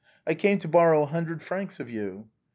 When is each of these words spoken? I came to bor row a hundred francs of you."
I 0.25 0.33
came 0.33 0.57
to 0.57 0.67
bor 0.67 0.89
row 0.93 1.03
a 1.03 1.05
hundred 1.05 1.43
francs 1.43 1.79
of 1.79 1.87
you." 1.87 2.27